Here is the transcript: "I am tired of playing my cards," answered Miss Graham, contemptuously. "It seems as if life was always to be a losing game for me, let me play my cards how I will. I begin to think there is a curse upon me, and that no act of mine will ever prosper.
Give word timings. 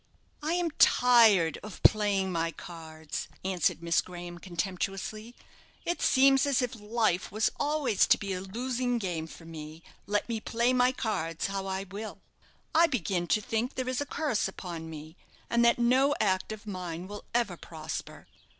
"I 0.41 0.53
am 0.53 0.71
tired 0.79 1.59
of 1.61 1.83
playing 1.83 2.31
my 2.31 2.49
cards," 2.51 3.27
answered 3.45 3.83
Miss 3.83 4.01
Graham, 4.01 4.39
contemptuously. 4.39 5.35
"It 5.85 6.01
seems 6.01 6.47
as 6.47 6.59
if 6.63 6.73
life 6.73 7.31
was 7.31 7.51
always 7.59 8.07
to 8.07 8.17
be 8.17 8.33
a 8.33 8.41
losing 8.41 8.97
game 8.97 9.27
for 9.27 9.45
me, 9.45 9.83
let 10.07 10.27
me 10.27 10.39
play 10.39 10.73
my 10.73 10.91
cards 10.91 11.45
how 11.45 11.67
I 11.67 11.83
will. 11.83 12.17
I 12.73 12.87
begin 12.87 13.27
to 13.27 13.41
think 13.41 13.75
there 13.75 13.87
is 13.87 14.01
a 14.01 14.07
curse 14.07 14.47
upon 14.47 14.89
me, 14.89 15.17
and 15.51 15.63
that 15.65 15.77
no 15.77 16.15
act 16.19 16.51
of 16.51 16.65
mine 16.65 17.05
will 17.07 17.23
ever 17.35 17.55
prosper. 17.55 18.25